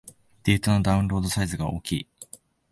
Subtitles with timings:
[0.41, 2.07] データのダウンロードサイズが大きい